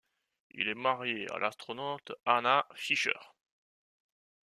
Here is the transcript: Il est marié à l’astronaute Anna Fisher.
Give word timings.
Il 0.55 0.67
est 0.67 0.73
marié 0.73 1.29
à 1.31 1.37
l’astronaute 1.37 2.13
Anna 2.25 2.65
Fisher. 2.73 3.13